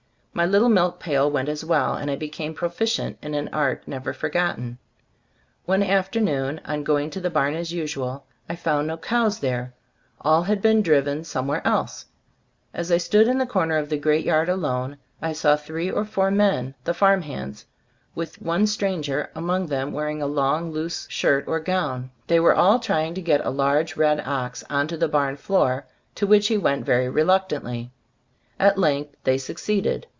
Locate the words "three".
15.57-15.91